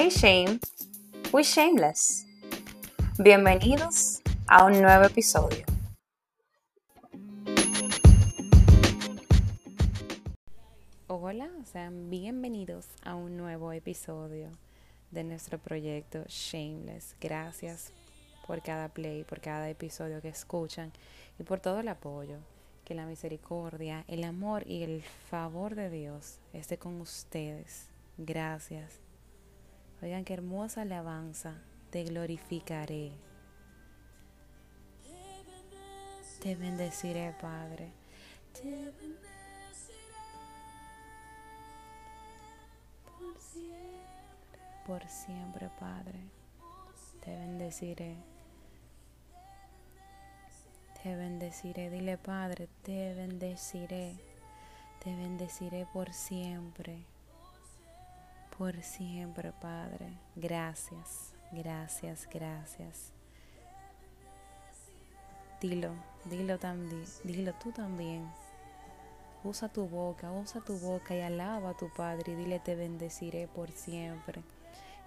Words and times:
Hey 0.00 0.10
Shame, 0.10 0.60
we 1.32 1.42
shameless. 1.42 2.24
Bienvenidos 3.18 4.22
a 4.46 4.64
un 4.64 4.80
nuevo 4.80 5.02
episodio. 5.02 5.64
Hola, 11.08 11.50
sean 11.64 12.10
bienvenidos 12.10 12.86
a 13.02 13.16
un 13.16 13.36
nuevo 13.36 13.72
episodio 13.72 14.52
de 15.10 15.24
nuestro 15.24 15.58
proyecto 15.58 16.22
Shameless. 16.28 17.16
Gracias 17.20 17.90
por 18.46 18.62
cada 18.62 18.90
play, 18.90 19.24
por 19.24 19.40
cada 19.40 19.68
episodio 19.68 20.22
que 20.22 20.28
escuchan 20.28 20.92
y 21.40 21.42
por 21.42 21.58
todo 21.58 21.80
el 21.80 21.88
apoyo. 21.88 22.36
Que 22.84 22.94
la 22.94 23.04
misericordia, 23.04 24.04
el 24.06 24.22
amor 24.22 24.62
y 24.64 24.84
el 24.84 25.02
favor 25.28 25.74
de 25.74 25.90
Dios 25.90 26.38
esté 26.52 26.78
con 26.78 27.00
ustedes. 27.00 27.88
Gracias. 28.16 29.07
Oigan 30.00 30.24
qué 30.24 30.34
hermosa 30.34 30.82
alabanza. 30.82 31.54
Te 31.90 32.04
glorificaré. 32.04 33.12
Te 36.40 36.54
bendeciré, 36.54 37.34
Padre. 37.40 37.90
Por 43.04 43.38
siempre. 43.38 44.86
Por 44.86 45.08
siempre, 45.08 45.68
Padre. 45.80 46.20
Te 47.24 47.30
bendeciré. 47.36 48.14
Te 51.02 51.16
bendeciré. 51.16 51.90
Dile, 51.90 52.18
Padre, 52.18 52.68
te 52.82 53.14
bendeciré. 53.14 54.14
Te 55.02 55.14
bendeciré 55.16 55.86
por 55.92 56.12
siempre 56.12 57.17
por 58.58 58.82
siempre, 58.82 59.52
Padre. 59.52 60.18
Gracias, 60.34 61.32
gracias, 61.52 62.28
gracias. 62.28 63.12
Dilo, 65.60 65.94
dilo 66.24 66.58
también, 66.58 67.04
dilo 67.22 67.54
tú 67.54 67.70
también. 67.70 68.28
Usa 69.44 69.68
tu 69.68 69.86
boca, 69.86 70.32
usa 70.32 70.60
tu 70.60 70.76
boca 70.80 71.14
y 71.14 71.20
alaba 71.20 71.70
a 71.70 71.76
tu 71.76 71.88
Padre 71.92 72.32
y 72.32 72.34
dile 72.34 72.58
te 72.58 72.74
bendeciré 72.74 73.46
por 73.46 73.70
siempre. 73.70 74.42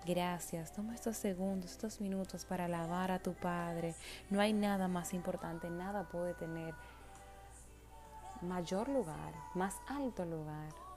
Gracias. 0.05 0.71
Toma 0.71 0.95
estos 0.95 1.17
segundos, 1.17 1.71
estos 1.71 1.99
minutos 1.99 2.45
para 2.45 2.65
alabar 2.65 3.11
a 3.11 3.19
tu 3.19 3.33
Padre. 3.33 3.93
No 4.29 4.39
hay 4.39 4.53
nada 4.53 4.87
más 4.87 5.13
importante, 5.13 5.69
nada 5.69 6.07
puede 6.07 6.33
tener 6.33 6.73
mayor 8.41 8.87
lugar, 8.87 9.33
más 9.53 9.75
alto 9.87 10.25
lugar 10.25 10.90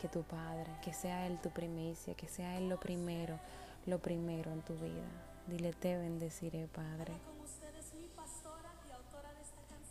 que 0.00 0.08
tu 0.08 0.22
Padre, 0.22 0.70
que 0.82 0.94
sea 0.94 1.26
Él 1.26 1.38
tu 1.42 1.50
primicia, 1.50 2.14
que 2.14 2.26
sea 2.26 2.56
Él 2.56 2.68
lo 2.68 2.80
primero, 2.80 3.38
lo 3.86 3.98
primero 3.98 4.50
en 4.50 4.62
tu 4.62 4.74
vida. 4.74 5.04
Dile, 5.46 5.72
te 5.74 5.96
bendeciré, 5.98 6.68
Padre. 6.68 7.12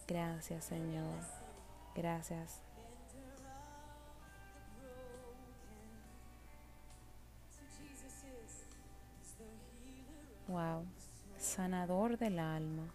Gracias, 0.08 0.66
Señor. 0.66 1.20
Gracias. 1.96 2.62
Wow, 10.48 10.84
sanador 11.38 12.18
del 12.18 12.40
alma. 12.40 12.92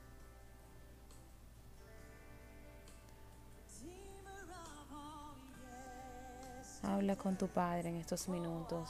Habla 6.95 7.17
con 7.17 7.37
tu 7.37 7.48
Padre 7.48 7.89
en 7.89 7.97
estos 7.97 8.28
minutos. 8.28 8.89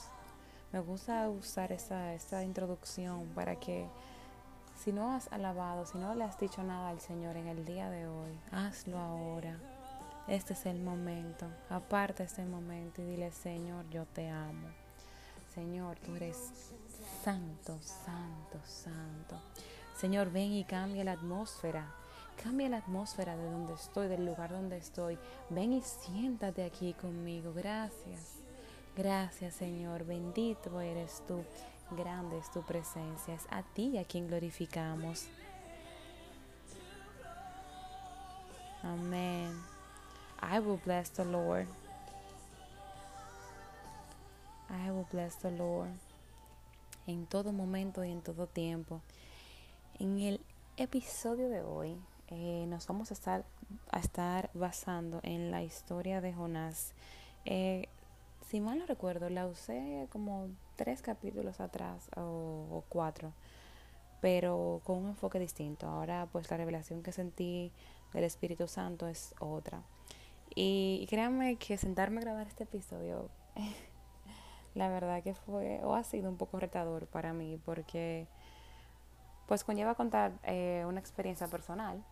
Me 0.73 0.81
gusta 0.81 1.27
usar 1.31 1.73
esta, 1.73 2.45
introducción 2.45 3.29
para 3.35 3.59
que 3.59 3.89
si 4.77 4.93
no 4.93 5.15
has 5.15 5.33
alabado, 5.33 5.87
si 5.87 5.97
no 5.97 6.15
le 6.15 6.25
has 6.25 6.39
dicho 6.39 6.63
nada 6.63 6.91
al 6.91 7.01
Señor 7.01 7.39
en 7.39 7.47
el 7.47 7.65
día 7.65 7.89
de 7.89 8.07
hoy, 8.07 8.39
hazlo 8.53 8.99
ahora. 8.99 9.59
Este 10.29 10.53
es 10.53 10.67
el 10.67 10.83
momento. 10.83 11.47
Aparta 11.71 12.25
este 12.25 12.45
momento 12.45 13.01
y 13.01 13.07
dile, 13.07 13.33
Señor, 13.33 13.89
yo 13.89 14.05
te 14.05 14.29
amo. 14.29 14.69
Señor, 15.55 15.99
tú 16.01 16.15
eres 16.15 16.75
santo, 17.25 17.79
santo, 17.81 18.61
santo. 18.67 19.41
Señor, 19.97 20.31
ven 20.31 20.53
y 20.53 20.65
cambia 20.65 21.05
la 21.05 21.13
atmósfera 21.13 21.87
Cambia 22.43 22.69
la 22.69 22.79
atmósfera 22.79 23.37
de 23.37 23.51
donde 23.51 23.75
estoy, 23.75 24.09
del 24.09 24.27
lugar 24.27 24.51
donde 24.51 24.77
estoy. 24.77 25.19
Ven 25.51 25.73
y 25.73 25.81
siéntate 25.81 26.65
aquí 26.65 26.93
conmigo. 26.95 27.53
Gracias. 27.55 28.41
Gracias 28.97 29.55
Señor. 29.55 30.05
Bendito 30.05 30.81
eres 30.81 31.23
tú. 31.27 31.43
Grande 31.91 32.39
es 32.39 32.51
tu 32.51 32.63
presencia. 32.63 33.35
Es 33.35 33.47
a 33.51 33.63
ti 33.63 33.99
a 33.99 34.05
quien 34.05 34.29
glorificamos. 34.29 35.27
Amén. 38.83 39.59
I 40.43 40.59
will 40.59 40.81
bless 40.85 41.11
the 41.11 41.25
Lord. 41.25 41.67
I 44.69 44.91
will 44.91 45.07
bless 45.11 45.37
the 45.37 45.51
Lord. 45.51 45.91
En 47.07 47.27
todo 47.27 47.53
momento 47.53 48.05
y 48.05 48.11
en 48.11 48.21
todo 48.21 48.47
tiempo. 48.47 49.01
En 49.99 50.19
el 50.19 50.41
episodio 50.77 51.49
de 51.49 51.63
hoy 51.63 51.97
eh, 52.37 52.67
nos 52.67 52.87
vamos 52.87 53.11
a 53.11 53.15
estar, 53.15 53.45
a 53.91 53.99
estar 53.99 54.51
basando 54.55 55.21
en 55.23 55.51
la 55.51 55.63
historia 55.63 56.21
de 56.21 56.33
Jonás. 56.33 56.93
Eh, 57.45 57.89
si 58.49 58.61
mal 58.61 58.79
no 58.79 58.87
recuerdo, 58.87 59.31
la 59.31 59.47
usé 59.47 60.09
como 60.11 60.49
tres 60.77 61.01
capítulos 61.01 61.61
atrás 61.61 62.09
o, 62.17 62.83
cuatro, 62.89 63.33
pero 64.21 64.81
con 64.85 64.99
un 64.99 65.09
enfoque 65.11 65.39
distinto. 65.39 65.87
Ahora 65.87 66.29
pues 66.33 66.51
la 66.51 66.57
revelación 66.57 67.03
que 67.03 67.13
sentí 67.13 67.73
del 68.13 68.25
Espíritu 68.25 68.67
Santo 68.69 69.07
es 69.07 69.35
otra. 69.39 69.83
Y, 70.55 71.07
créanme 71.09 71.57
que 71.57 71.77
sentarme 71.79 72.19
a 72.19 72.25
grabar 72.25 72.47
este 72.47 72.65
episodio, 72.65 73.31
la 74.75 74.89
verdad 74.89 75.23
que 75.23 75.35
fue 75.35 75.81
o 75.85 75.95
ha 75.95 76.05
sido 76.05 76.29
un 76.29 76.37
poco 76.37 76.59
retador 76.59 77.07
para 77.07 77.33
mí 77.33 77.61
porque 77.65 78.27
pues 79.47 79.63
conlleva 79.63 79.95
contar 79.95 80.33
eh, 80.43 80.85
una 80.87 81.01
experiencia 81.01 81.49
personal 81.49 82.03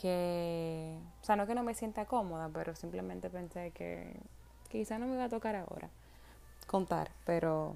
que, 0.00 0.96
o 1.20 1.24
sea, 1.24 1.36
no 1.36 1.46
que 1.46 1.54
no 1.54 1.64
me 1.64 1.74
sienta 1.74 2.06
cómoda, 2.06 2.48
pero 2.52 2.74
simplemente 2.74 3.30
pensé 3.30 3.72
que 3.72 4.16
quizá 4.68 4.98
no 4.98 5.06
me 5.06 5.14
iba 5.14 5.24
a 5.24 5.28
tocar 5.28 5.56
ahora 5.56 5.90
contar, 6.68 7.10
pero 7.24 7.74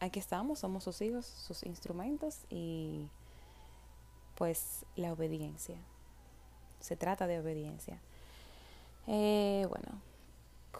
aquí 0.00 0.18
estamos, 0.18 0.58
somos 0.58 0.84
sus 0.84 1.00
hijos, 1.00 1.24
sus 1.24 1.62
instrumentos 1.62 2.44
y 2.50 3.08
pues 4.34 4.84
la 4.96 5.12
obediencia. 5.12 5.76
Se 6.80 6.96
trata 6.96 7.26
de 7.26 7.40
obediencia. 7.40 7.98
Eh, 9.06 9.66
bueno, 9.68 10.00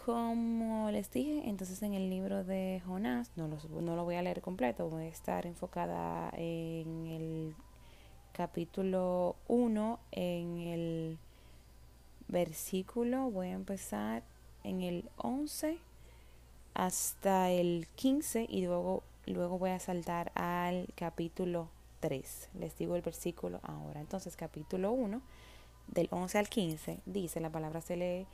como 0.05 0.91
les 0.91 1.09
dije, 1.11 1.49
entonces 1.49 1.81
en 1.81 1.93
el 1.93 2.09
libro 2.09 2.43
de 2.43 2.81
Jonás, 2.85 3.31
no, 3.35 3.47
no 3.47 3.95
lo 3.95 4.03
voy 4.03 4.15
a 4.15 4.21
leer 4.21 4.41
completo, 4.41 4.89
voy 4.89 5.05
a 5.05 5.07
estar 5.07 5.45
enfocada 5.45 6.29
en 6.35 7.07
el 7.07 7.55
capítulo 8.33 9.35
1 9.47 9.99
en 10.11 10.57
el 10.59 11.17
versículo, 12.27 13.29
voy 13.29 13.47
a 13.47 13.53
empezar 13.53 14.23
en 14.63 14.81
el 14.81 15.09
11 15.17 15.77
hasta 16.73 17.51
el 17.51 17.87
15 17.95 18.45
y 18.47 18.65
luego, 18.65 19.03
luego 19.25 19.57
voy 19.57 19.71
a 19.71 19.79
saltar 19.79 20.31
al 20.35 20.87
capítulo 20.95 21.69
3. 21.99 22.49
Les 22.59 22.77
digo 22.77 22.95
el 22.95 23.01
versículo 23.01 23.59
ahora. 23.63 23.99
Entonces 23.99 24.35
capítulo 24.35 24.91
1 24.91 25.21
del 25.87 26.07
11 26.11 26.37
al 26.37 26.49
15 26.49 26.99
dice, 27.05 27.39
la 27.39 27.49
palabra 27.49 27.81
se 27.81 27.97
lee 27.97 28.27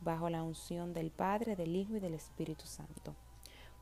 bajo 0.00 0.30
la 0.30 0.42
unción 0.42 0.94
del 0.94 1.10
Padre, 1.10 1.56
del 1.56 1.74
Hijo 1.74 1.96
y 1.96 2.00
del 2.00 2.14
Espíritu 2.14 2.66
Santo. 2.66 3.14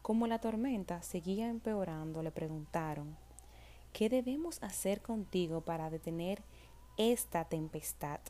Como 0.03 0.27
la 0.27 0.39
tormenta 0.39 1.03
seguía 1.03 1.49
empeorando, 1.49 2.23
le 2.23 2.31
preguntaron, 2.31 3.17
¿Qué 3.97 4.11
debemos 4.11 4.63
hacer 4.63 5.01
contigo 5.01 5.63
para 5.63 5.89
detener 5.89 6.43
esta 6.99 7.47
tempestad? 7.47 8.21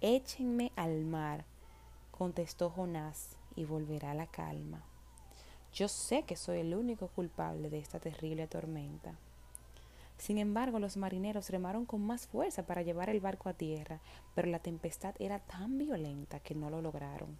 Échenme 0.00 0.72
al 0.74 1.04
mar, 1.04 1.44
contestó 2.10 2.70
Jonás, 2.70 3.36
y 3.56 3.66
volverá 3.66 4.14
la 4.14 4.26
calma. 4.26 4.82
Yo 5.74 5.86
sé 5.86 6.22
que 6.22 6.36
soy 6.36 6.60
el 6.60 6.74
único 6.74 7.08
culpable 7.08 7.68
de 7.68 7.78
esta 7.78 8.00
terrible 8.00 8.46
tormenta. 8.46 9.18
Sin 10.16 10.38
embargo, 10.38 10.78
los 10.78 10.96
marineros 10.96 11.50
remaron 11.50 11.84
con 11.84 12.00
más 12.00 12.26
fuerza 12.26 12.64
para 12.64 12.80
llevar 12.80 13.10
el 13.10 13.20
barco 13.20 13.50
a 13.50 13.52
tierra, 13.52 14.00
pero 14.34 14.48
la 14.48 14.60
tempestad 14.60 15.14
era 15.18 15.40
tan 15.40 15.76
violenta 15.76 16.40
que 16.40 16.54
no 16.54 16.70
lo 16.70 16.80
lograron. 16.80 17.36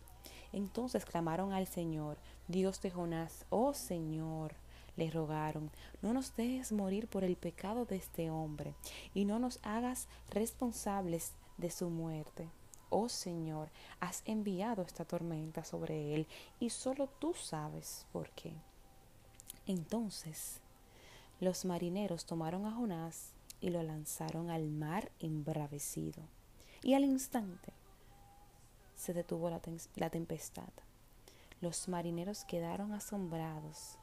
Entonces 0.53 1.07
clamaron 1.07 1.55
al 1.55 1.67
Señor, 1.67 2.19
Dios 2.49 2.83
de 2.83 2.91
Jonás, 2.91 3.47
oh 3.49 3.73
Señor, 3.73 4.53
le 4.96 5.10
rogaron, 5.10 5.70
no 6.02 6.12
nos 6.12 6.34
dejes 6.37 6.72
morir 6.72 7.08
por 7.08 7.25
el 7.25 7.37
pecado 7.37 7.84
de 7.84 7.96
este 7.96 8.31
hombre, 8.31 8.75
y 9.14 9.25
no 9.25 9.38
nos 9.38 9.58
hagas 9.62 10.08
responsables 10.31 11.32
de 11.58 11.70
su 11.70 11.90
muerte. 11.90 12.48
oh 12.88 13.08
Señor, 13.08 13.70
has 14.00 14.22
enviado 14.25 14.82
esta 14.82 15.04
tormenta 15.04 15.62
sobre 15.62 16.14
él 16.14 16.26
y 16.58 16.70
solo 16.70 17.06
tú 17.06 17.34
sabes 17.34 18.06
por 18.12 18.31
qué. 18.31 18.52
Entonces 19.66 20.60
los 21.40 21.64
marineros 21.64 22.26
tomaron 22.26 22.66
a 22.66 22.72
Jonás 22.72 23.32
y 23.60 23.70
lo 23.70 23.82
lanzaron 23.82 24.50
al 24.50 24.69
mar 24.69 25.12
embravecido. 25.20 26.22
Y 26.82 26.94
al 26.94 27.04
instante 27.04 27.72
se 28.96 29.14
detuvo 29.14 29.48
la, 29.48 29.60
la 29.96 30.10
tempestad. 30.10 30.69
Los 31.60 31.88
marineros 31.88 32.44
quedaron 32.44 32.92
asombrados 32.92 33.96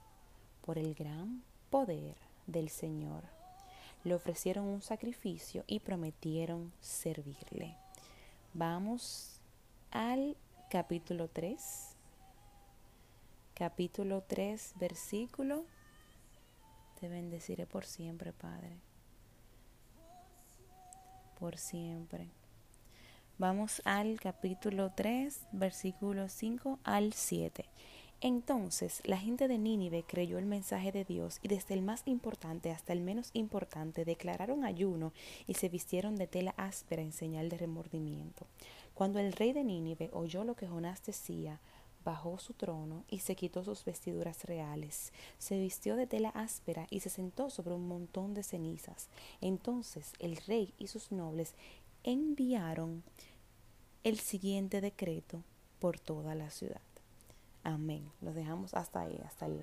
por 0.67 0.77
el 0.77 0.95
gran 0.95 1.43
poder 1.69 2.17
del 2.45 2.67
Señor. 2.67 3.23
Le 4.03 4.13
ofrecieron 4.13 4.65
un 4.65 4.81
sacrificio 4.81 5.63
y 5.65 5.79
prometieron 5.79 6.73
servirle. 6.81 7.77
Vamos 8.53 9.39
al 9.91 10.35
capítulo 10.69 11.29
3. 11.29 11.95
Capítulo 13.53 14.23
3, 14.27 14.73
versículo. 14.77 15.63
Te 16.99 17.07
bendeciré 17.07 17.65
por 17.65 17.85
siempre, 17.85 18.33
Padre. 18.33 18.75
Por 21.39 21.57
siempre. 21.57 22.27
Vamos 23.37 23.81
al 23.85 24.19
capítulo 24.19 24.91
3, 24.93 25.47
versículo 25.53 26.27
5 26.27 26.79
al 26.83 27.13
7. 27.13 27.63
Entonces 28.19 29.01
la 29.05 29.17
gente 29.17 29.47
de 29.47 29.59
Nínive 29.59 30.03
creyó 30.03 30.39
el 30.39 30.47
mensaje 30.47 30.91
de 30.91 31.05
Dios 31.05 31.37
y 31.43 31.49
desde 31.49 31.75
el 31.75 31.83
más 31.83 32.01
importante 32.05 32.71
hasta 32.71 32.91
el 32.91 33.01
menos 33.01 33.29
importante 33.33 34.05
declararon 34.05 34.65
ayuno 34.65 35.13
y 35.45 35.53
se 35.53 35.69
vistieron 35.69 36.15
de 36.15 36.25
tela 36.25 36.55
áspera 36.57 37.03
en 37.03 37.11
señal 37.11 37.49
de 37.49 37.57
remordimiento. 37.57 38.47
Cuando 38.95 39.19
el 39.19 39.33
rey 39.33 39.53
de 39.53 39.63
Nínive 39.63 40.09
oyó 40.13 40.43
lo 40.43 40.55
que 40.55 40.67
Jonás 40.67 41.03
decía, 41.05 41.59
bajó 42.03 42.39
su 42.39 42.53
trono 42.53 43.03
y 43.07 43.19
se 43.19 43.35
quitó 43.35 43.63
sus 43.63 43.85
vestiduras 43.85 44.45
reales, 44.45 45.13
se 45.37 45.59
vistió 45.59 45.95
de 45.95 46.07
tela 46.07 46.29
áspera 46.29 46.87
y 46.89 47.01
se 47.01 47.09
sentó 47.09 47.51
sobre 47.51 47.75
un 47.75 47.87
montón 47.87 48.33
de 48.33 48.41
cenizas. 48.41 49.09
Entonces 49.41 50.13
el 50.17 50.37
rey 50.37 50.73
y 50.79 50.87
sus 50.87 51.11
nobles 51.11 51.53
enviaron 52.03 53.03
el 54.03 54.17
siguiente 54.17 54.81
decreto 54.81 55.43
por 55.79 55.99
toda 55.99 56.33
la 56.33 56.49
ciudad. 56.49 56.81
Amén. 57.67 58.09
Los 58.21 58.33
dejamos 58.33 58.73
hasta 58.75 59.01
ahí, 59.01 59.21
hasta 59.25 59.45
el 59.45 59.59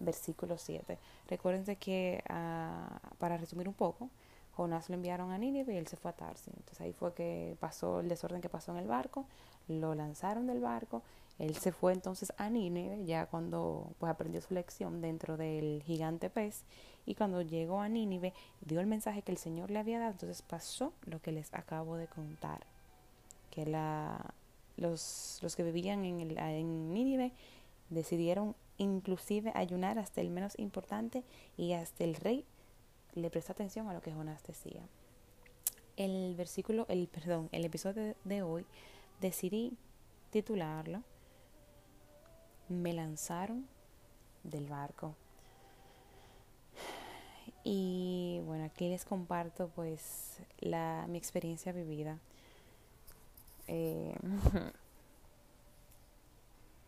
versículo 0.00 0.58
7. 0.58 0.98
Recuérdense 1.28 1.76
que, 1.76 2.24
ah, 2.28 3.00
para 3.18 3.36
resumir 3.36 3.68
un 3.68 3.74
poco, 3.74 4.10
Jonás 4.56 4.88
lo 4.88 4.96
enviaron 4.96 5.30
a 5.30 5.38
Nínive 5.38 5.72
y 5.74 5.76
él 5.76 5.86
se 5.86 5.96
fue 5.96 6.10
a 6.10 6.16
Tarsi. 6.16 6.50
Entonces 6.50 6.80
ahí 6.80 6.92
fue 6.92 7.14
que 7.14 7.56
pasó 7.60 8.00
el 8.00 8.08
desorden 8.08 8.40
que 8.40 8.48
pasó 8.48 8.72
en 8.72 8.78
el 8.78 8.88
barco, 8.88 9.24
lo 9.68 9.94
lanzaron 9.94 10.48
del 10.48 10.58
barco, 10.58 11.04
él 11.38 11.54
se 11.54 11.70
fue 11.70 11.92
entonces 11.92 12.32
a 12.38 12.50
Nínive 12.50 13.04
ya 13.04 13.26
cuando 13.26 13.92
pues 14.00 14.10
aprendió 14.10 14.40
su 14.40 14.52
lección 14.52 15.00
dentro 15.00 15.36
del 15.36 15.84
gigante 15.84 16.30
pez 16.30 16.64
y 17.06 17.14
cuando 17.14 17.42
llegó 17.42 17.80
a 17.80 17.88
Nínive 17.88 18.34
dio 18.62 18.80
el 18.80 18.88
mensaje 18.88 19.22
que 19.22 19.30
el 19.30 19.38
Señor 19.38 19.70
le 19.70 19.78
había 19.78 20.00
dado, 20.00 20.10
entonces 20.10 20.42
pasó 20.42 20.92
lo 21.04 21.22
que 21.22 21.30
les 21.30 21.54
acabo 21.54 21.96
de 21.96 22.08
contar, 22.08 22.66
que 23.52 23.64
la, 23.64 24.34
los, 24.78 25.38
los 25.42 25.56
que 25.56 25.62
vivían 25.62 26.04
en, 26.04 26.20
el, 26.20 26.38
en 26.38 26.92
Nínive 26.94 27.32
decidieron 27.90 28.54
inclusive 28.76 29.52
ayunar 29.54 29.98
hasta 29.98 30.20
el 30.20 30.30
menos 30.30 30.58
importante 30.58 31.24
y 31.56 31.72
hasta 31.72 32.04
el 32.04 32.14
rey 32.14 32.44
le 33.14 33.30
prestó 33.30 33.52
atención 33.52 33.88
a 33.88 33.94
lo 33.94 34.00
que 34.00 34.12
Jonás 34.12 34.42
decía. 34.44 34.82
El 35.96 36.34
versículo, 36.36 36.86
el 36.88 37.08
perdón, 37.08 37.48
el 37.50 37.64
episodio 37.64 38.14
de 38.24 38.42
hoy 38.42 38.64
decidí 39.20 39.76
titularlo 40.30 41.02
Me 42.68 42.92
lanzaron 42.92 43.66
del 44.44 44.68
barco. 44.68 45.16
Y 47.64 48.40
bueno, 48.44 48.64
aquí 48.64 48.88
les 48.88 49.04
comparto 49.04 49.68
pues 49.74 50.38
la, 50.60 51.06
mi 51.08 51.18
experiencia 51.18 51.72
vivida. 51.72 52.18
Eh, 53.68 54.16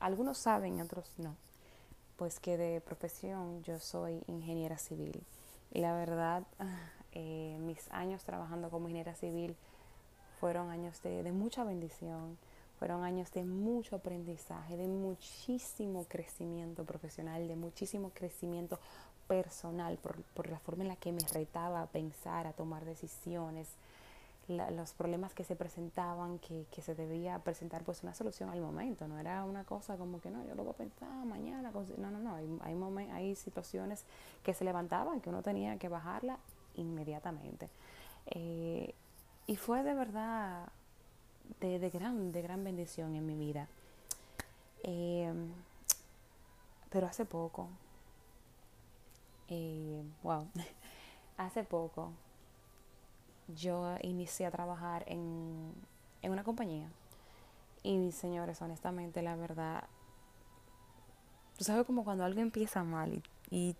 algunos 0.00 0.38
saben, 0.38 0.80
otros 0.80 1.12
no. 1.18 1.36
Pues 2.16 2.40
que 2.40 2.56
de 2.56 2.80
profesión 2.80 3.62
yo 3.62 3.78
soy 3.78 4.22
ingeniera 4.26 4.78
civil. 4.78 5.22
Y 5.72 5.80
la 5.80 5.94
verdad, 5.94 6.42
eh, 7.12 7.56
mis 7.60 7.90
años 7.92 8.24
trabajando 8.24 8.70
como 8.70 8.88
ingeniera 8.88 9.14
civil 9.14 9.56
fueron 10.40 10.70
años 10.70 11.02
de, 11.02 11.22
de 11.22 11.32
mucha 11.32 11.64
bendición, 11.64 12.38
fueron 12.78 13.04
años 13.04 13.30
de 13.32 13.44
mucho 13.44 13.94
aprendizaje, 13.94 14.78
de 14.78 14.88
muchísimo 14.88 16.06
crecimiento 16.08 16.84
profesional, 16.84 17.46
de 17.46 17.54
muchísimo 17.54 18.10
crecimiento 18.14 18.80
personal, 19.28 19.98
por, 19.98 20.22
por, 20.34 20.48
la 20.48 20.58
forma 20.58 20.82
en 20.82 20.88
la 20.88 20.96
que 20.96 21.12
me 21.12 21.22
retaba 21.32 21.82
a 21.82 21.86
pensar, 21.86 22.46
a 22.46 22.52
tomar 22.52 22.86
decisiones, 22.86 23.68
los 24.50 24.92
problemas 24.92 25.34
que 25.34 25.44
se 25.44 25.56
presentaban, 25.56 26.38
que, 26.38 26.66
que, 26.70 26.82
se 26.82 26.94
debía 26.94 27.38
presentar 27.38 27.84
pues 27.84 28.02
una 28.02 28.14
solución 28.14 28.50
al 28.50 28.60
momento, 28.60 29.06
no 29.06 29.18
era 29.18 29.44
una 29.44 29.64
cosa 29.64 29.96
como 29.96 30.20
que 30.20 30.30
no, 30.30 30.44
yo 30.44 30.54
lo 30.54 30.64
voy 30.64 30.72
a 30.72 30.76
pensar 30.76 31.08
mañana, 31.24 31.70
no, 31.70 32.10
no, 32.10 32.18
no, 32.18 32.34
hay, 32.34 32.58
hay, 32.62 33.08
hay 33.10 33.36
situaciones 33.36 34.04
que 34.42 34.54
se 34.54 34.64
levantaban 34.64 35.20
que 35.20 35.28
uno 35.28 35.42
tenía 35.42 35.78
que 35.78 35.88
bajarla 35.88 36.38
inmediatamente. 36.74 37.68
Eh, 38.26 38.94
y 39.46 39.56
fue 39.56 39.82
de 39.82 39.94
verdad 39.94 40.68
de, 41.60 41.78
de, 41.78 41.90
gran, 41.90 42.32
de 42.32 42.42
gran 42.42 42.62
bendición 42.64 43.14
en 43.16 43.26
mi 43.26 43.36
vida. 43.36 43.68
Eh, 44.82 45.32
pero 46.90 47.06
hace 47.06 47.24
poco, 47.24 47.68
eh, 49.48 50.02
wow, 50.22 50.46
hace 51.36 51.62
poco 51.62 52.12
yo 53.54 53.96
inicié 54.02 54.46
a 54.46 54.50
trabajar 54.50 55.04
en, 55.06 55.72
en 56.22 56.32
una 56.32 56.44
compañía. 56.44 56.88
Y 57.82 58.12
señores, 58.12 58.60
honestamente, 58.60 59.22
la 59.22 59.36
verdad, 59.36 59.84
tú 61.56 61.64
sabes 61.64 61.86
como 61.86 62.04
cuando 62.04 62.24
algo 62.24 62.40
empieza 62.40 62.84
mal 62.84 63.14
y, 63.14 63.22
y 63.50 63.76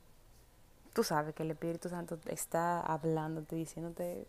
tú 0.94 1.05
sabes 1.05 1.34
que 1.34 1.43
el 1.43 1.50
Espíritu 1.50 1.88
Santo 1.88 2.19
está 2.26 2.81
hablándote, 2.81 3.56
diciéndote, 3.56 4.26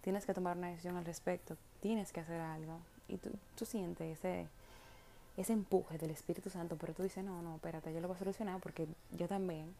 tienes 0.00 0.24
que 0.24 0.34
tomar 0.34 0.56
una 0.56 0.68
decisión 0.68 0.96
al 0.96 1.04
respecto, 1.04 1.56
tienes 1.80 2.12
que 2.12 2.20
hacer 2.20 2.40
algo. 2.40 2.78
Y 3.08 3.16
tú, 3.18 3.30
tú 3.56 3.64
sientes 3.64 4.18
ese, 4.18 4.46
ese 5.36 5.52
empuje 5.52 5.98
del 5.98 6.10
Espíritu 6.10 6.50
Santo, 6.50 6.76
pero 6.78 6.94
tú 6.94 7.02
dices, 7.02 7.24
no, 7.24 7.42
no, 7.42 7.56
espérate, 7.56 7.92
yo 7.92 8.00
lo 8.00 8.08
voy 8.08 8.16
a 8.16 8.18
solucionar 8.18 8.60
porque 8.60 8.86
yo 9.12 9.28
también. 9.28 9.74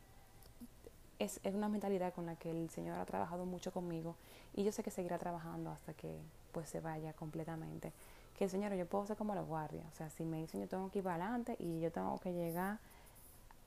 Es, 1.19 1.41
es 1.43 1.55
una 1.55 1.69
mentalidad 1.69 2.15
con 2.15 2.27
la 2.27 2.37
que 2.37 2.51
el 2.51 2.71
Señor 2.71 2.99
ha 2.99 3.05
trabajado 3.05 3.45
mucho 3.45 3.73
conmigo 3.73 4.15
y 4.55 4.65
yo 4.65 4.73
sé 4.73 4.83
que 4.83 4.91
seguirá 4.91 5.19
trabajando 5.19 5.71
hasta 5.71 5.93
que 5.95 6.21
pues 6.53 6.69
se 6.69 6.81
vaya 6.81 7.13
completamente. 7.13 7.93
Que 8.37 8.45
el 8.45 8.51
Señor, 8.51 8.73
yo 8.75 8.87
puedo 8.87 9.05
ser 9.07 9.17
como 9.17 9.35
los 9.35 9.47
guardias. 9.47 9.85
O 9.93 9.97
sea, 9.97 10.11
si 10.11 10.25
me 10.25 10.39
dicen 10.39 10.61
yo 10.61 10.69
tengo 10.69 10.91
que 10.91 10.99
ir 10.99 11.05
para 11.05 11.17
adelante 11.17 11.57
y 11.59 11.81
yo 11.81 11.91
tengo 11.91 12.19
que 12.19 12.33
llegar 12.33 12.79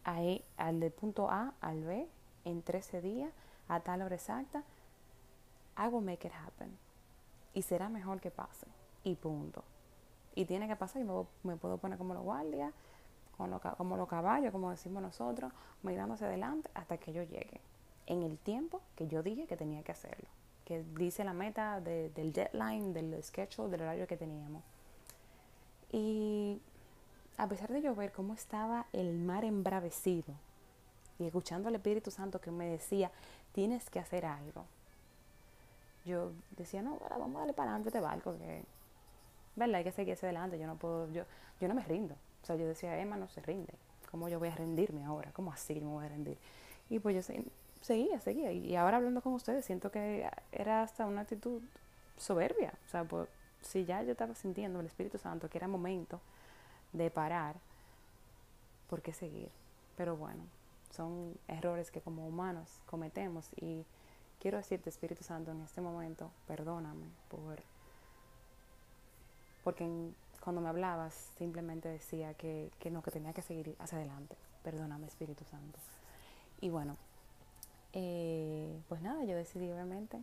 ahí, 0.03 0.43
al 0.57 0.79
del 0.79 0.91
punto 0.91 1.29
A 1.29 1.53
al 1.61 1.83
B 1.83 2.07
en 2.45 2.61
13 2.61 3.01
días 3.01 3.31
a 3.67 3.81
tal 3.81 4.01
hora 4.01 4.15
exacta, 4.15 4.63
I 5.77 5.87
will 5.87 6.03
make 6.03 6.25
it 6.27 6.33
happen. 6.33 6.77
Y 7.53 7.63
será 7.63 7.89
mejor 7.89 8.21
que 8.21 8.31
pase. 8.31 8.67
Y 9.03 9.15
punto 9.15 9.63
y 10.35 10.45
tiene 10.45 10.67
que 10.67 10.75
pasar 10.75 11.01
y 11.01 11.05
me, 11.43 11.57
puedo 11.57 11.77
poner 11.77 11.97
como 11.97 12.13
los 12.13 12.23
guardias, 12.23 12.73
como 13.37 13.97
los 13.97 14.07
caballos, 14.07 14.51
como 14.51 14.71
decimos 14.71 15.01
nosotros, 15.01 15.51
mirando 15.83 16.15
hacia 16.15 16.27
adelante 16.27 16.69
hasta 16.73 16.97
que 16.97 17.13
yo 17.13 17.23
llegue 17.23 17.59
en 18.07 18.23
el 18.23 18.37
tiempo 18.37 18.81
que 18.95 19.07
yo 19.07 19.23
dije 19.23 19.47
que 19.47 19.57
tenía 19.57 19.83
que 19.83 19.91
hacerlo, 19.91 20.27
que 20.65 20.83
dice 20.95 21.23
la 21.23 21.33
meta 21.33 21.81
del 21.81 22.33
deadline, 22.33 22.93
del 22.93 23.23
schedule, 23.23 23.69
del 23.69 23.81
horario 23.81 24.07
que 24.07 24.17
teníamos. 24.17 24.63
Y 25.91 26.61
a 27.37 27.47
pesar 27.47 27.71
de 27.71 27.81
yo 27.81 27.95
ver 27.95 28.11
cómo 28.11 28.33
estaba 28.33 28.85
el 28.93 29.17
mar 29.17 29.43
embravecido 29.43 30.33
y 31.19 31.25
escuchando 31.25 31.69
al 31.69 31.75
Espíritu 31.75 32.11
Santo 32.11 32.39
que 32.39 32.51
me 32.51 32.67
decía, 32.67 33.11
tienes 33.53 33.89
que 33.89 33.99
hacer 33.99 34.25
algo, 34.25 34.65
yo 36.05 36.31
decía, 36.57 36.81
no, 36.81 36.97
vamos 37.09 37.35
a 37.35 37.39
darle 37.39 37.53
para 37.53 37.69
adelante 37.71 37.89
este 37.89 37.99
barco 37.99 38.35
que 38.37 38.63
¿verdad? 39.55 39.75
Hay 39.75 39.83
que 39.83 39.91
seguir 39.91 40.13
hacia 40.13 40.27
adelante, 40.27 40.57
yo 40.59 40.67
no 40.67 40.75
puedo, 40.75 41.11
yo, 41.11 41.23
yo 41.59 41.67
no 41.67 41.75
me 41.75 41.83
rindo. 41.83 42.15
O 42.41 42.45
sea, 42.45 42.55
yo 42.55 42.67
decía, 42.67 42.99
Emma 42.99 43.17
no 43.17 43.27
se 43.29 43.41
rinde. 43.41 43.73
¿Cómo 44.09 44.27
yo 44.27 44.39
voy 44.39 44.49
a 44.49 44.55
rendirme 44.55 45.05
ahora? 45.05 45.31
¿Cómo 45.31 45.53
así 45.53 45.75
me 45.75 45.87
voy 45.87 46.05
a 46.05 46.09
rendir? 46.09 46.37
Y 46.89 46.99
pues 46.99 47.15
yo 47.15 47.35
seguía, 47.81 48.19
seguía. 48.19 48.51
Y 48.51 48.75
ahora 48.75 48.97
hablando 48.97 49.21
con 49.21 49.33
ustedes, 49.33 49.63
siento 49.63 49.91
que 49.91 50.29
era 50.51 50.83
hasta 50.83 51.05
una 51.05 51.21
actitud 51.21 51.61
soberbia. 52.17 52.73
O 52.87 52.89
sea, 52.89 53.03
pues, 53.03 53.29
si 53.61 53.85
ya 53.85 54.03
yo 54.03 54.11
estaba 54.11 54.35
sintiendo 54.35 54.79
el 54.79 54.87
Espíritu 54.87 55.17
Santo 55.17 55.49
que 55.49 55.57
era 55.57 55.67
momento 55.67 56.19
de 56.93 57.09
parar, 57.09 57.55
¿por 58.89 59.01
qué 59.01 59.13
seguir? 59.13 59.49
Pero 59.95 60.17
bueno, 60.17 60.43
son 60.91 61.37
errores 61.47 61.91
que 61.91 62.01
como 62.01 62.27
humanos 62.27 62.67
cometemos 62.85 63.47
y 63.55 63.85
quiero 64.39 64.57
decirte, 64.57 64.89
Espíritu 64.89 65.23
Santo, 65.23 65.51
en 65.51 65.61
este 65.61 65.79
momento, 65.79 66.31
perdóname 66.47 67.07
por 67.29 67.61
porque 69.63 70.11
cuando 70.41 70.61
me 70.61 70.69
hablabas 70.69 71.13
simplemente 71.37 71.87
decía 71.87 72.33
que, 72.33 72.71
que 72.79 72.91
no, 72.91 73.01
que 73.01 73.11
tenía 73.11 73.31
que 73.31 73.41
seguir 73.41 73.75
hacia 73.79 73.99
adelante. 73.99 74.35
Perdóname, 74.63 75.07
Espíritu 75.07 75.45
Santo. 75.45 75.79
Y 76.59 76.69
bueno, 76.69 76.97
eh, 77.93 78.81
pues 78.89 79.01
nada, 79.01 79.23
yo 79.23 79.35
decidí 79.35 79.71
obviamente 79.71 80.19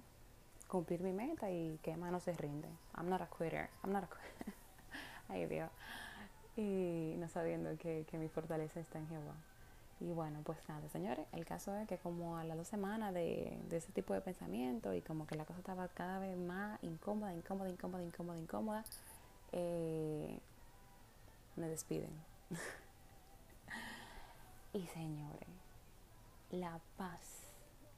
cumplir 0.67 1.01
mi 1.01 1.13
meta 1.13 1.51
y 1.51 1.79
que 1.83 1.97
más 1.97 2.13
no 2.13 2.21
se 2.21 2.33
rinde. 2.33 2.69
I'm 2.97 3.09
not 3.09 3.23
a 3.23 3.29
quitter. 3.29 3.71
I'm 3.83 3.93
not 3.93 4.05
a 4.05 4.09
quitter. 4.09 4.55
Ay 5.29 5.47
Dios. 5.47 5.71
Y 6.57 7.15
no 7.19 7.29
sabiendo 7.29 7.77
que, 7.79 8.05
que 8.11 8.19
mi 8.19 8.29
fortaleza 8.29 8.81
está 8.81 8.99
en 8.99 9.09
Jehová. 9.09 9.35
Y 10.01 10.13
bueno, 10.13 10.41
pues 10.45 10.59
nada, 10.69 10.89
señores, 10.91 11.27
el 11.33 11.45
caso 11.45 11.75
es 11.77 11.89
que 11.89 11.99
como 11.99 12.37
a 12.37 12.45
las 12.45 12.57
dos 12.57 12.69
semanas 12.69 13.13
de, 13.13 13.59
de, 13.69 13.77
ese 13.77 13.91
tipo 13.93 14.15
de 14.15 14.21
pensamiento 14.21 14.95
y 14.95 15.01
como 15.03 15.27
que 15.27 15.35
la 15.35 15.45
cosa 15.45 15.59
estaba 15.59 15.89
cada 15.89 16.21
vez 16.21 16.37
más 16.37 16.79
incómoda, 16.85 17.35
incómoda, 17.35 17.69
incómoda, 17.69 18.05
incómoda, 18.05 18.39
incómoda, 18.39 18.85
eh, 19.53 20.39
me 21.57 21.69
despiden. 21.69 22.13
y 24.73 24.87
señores, 24.87 25.49
la 26.51 26.81
paz, 26.97 27.21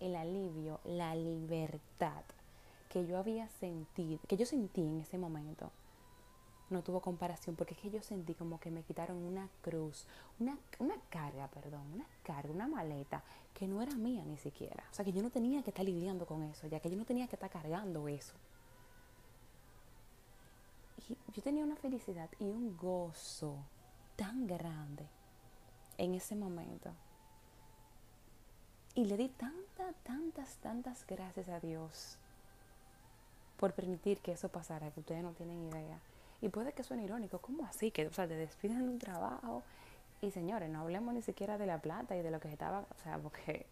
el 0.00 0.16
alivio, 0.16 0.80
la 0.84 1.14
libertad 1.14 2.24
que 2.88 3.06
yo 3.06 3.18
había 3.18 3.48
sentido, 3.48 4.18
que 4.26 4.36
yo 4.36 4.46
sentí 4.46 4.80
en 4.80 5.00
ese 5.00 5.16
momento, 5.16 5.70
no 6.70 6.82
tuvo 6.82 7.00
comparación, 7.00 7.56
porque 7.56 7.74
es 7.74 7.80
que 7.80 7.90
yo 7.90 8.02
sentí 8.02 8.34
como 8.34 8.60
que 8.60 8.70
me 8.70 8.82
quitaron 8.82 9.18
una 9.18 9.48
cruz, 9.60 10.06
una, 10.38 10.56
una 10.78 10.94
carga, 11.08 11.48
perdón, 11.48 11.82
una 11.92 12.06
carga, 12.22 12.52
una 12.52 12.68
maleta 12.68 13.22
que 13.54 13.66
no 13.66 13.82
era 13.82 13.94
mía 13.94 14.24
ni 14.24 14.38
siquiera. 14.38 14.84
O 14.90 14.94
sea, 14.94 15.04
que 15.04 15.12
yo 15.12 15.22
no 15.22 15.30
tenía 15.30 15.62
que 15.62 15.70
estar 15.70 15.84
lidiando 15.84 16.26
con 16.26 16.42
eso, 16.44 16.66
ya 16.68 16.80
que 16.80 16.90
yo 16.90 16.96
no 16.96 17.04
tenía 17.04 17.26
que 17.26 17.36
estar 17.36 17.50
cargando 17.50 18.08
eso. 18.08 18.34
Yo 21.34 21.42
tenía 21.42 21.64
una 21.64 21.76
felicidad 21.76 22.28
y 22.38 22.44
un 22.44 22.76
gozo 22.76 23.56
tan 24.16 24.46
grande 24.46 25.06
en 25.98 26.14
ese 26.14 26.34
momento. 26.34 26.92
Y 28.94 29.04
le 29.04 29.16
di 29.16 29.28
tantas, 29.28 29.94
tantas, 30.02 30.56
tantas 30.56 31.06
gracias 31.06 31.48
a 31.48 31.60
Dios 31.60 32.18
por 33.56 33.72
permitir 33.72 34.20
que 34.20 34.32
eso 34.32 34.48
pasara, 34.48 34.90
que 34.90 35.00
ustedes 35.00 35.22
no 35.22 35.32
tienen 35.32 35.62
idea. 35.62 35.98
Y 36.42 36.48
puede 36.48 36.72
que 36.72 36.82
suene 36.82 37.04
irónico, 37.04 37.38
¿cómo 37.38 37.66
así? 37.66 37.90
Que, 37.90 38.06
o 38.06 38.12
sea, 38.12 38.26
te 38.26 38.34
despiden 38.34 38.82
de 38.82 38.88
un 38.88 38.98
trabajo. 38.98 39.62
Y 40.22 40.30
señores, 40.30 40.70
no 40.70 40.80
hablemos 40.80 41.14
ni 41.14 41.22
siquiera 41.22 41.58
de 41.58 41.66
la 41.66 41.78
plata 41.78 42.16
y 42.16 42.22
de 42.22 42.30
lo 42.30 42.40
que 42.40 42.52
estaba, 42.52 42.80
o 42.80 43.02
sea, 43.02 43.18
porque 43.18 43.66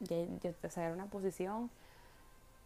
ya, 0.00 0.16
o 0.16 0.70
sea, 0.70 0.86
era 0.86 0.94
una 0.94 1.06
posición 1.06 1.70